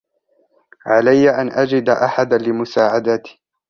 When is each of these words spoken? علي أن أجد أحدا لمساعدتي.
علي 0.85 1.29
أن 1.41 1.51
أجد 1.51 1.89
أحدا 1.89 2.37
لمساعدتي. 2.37 3.41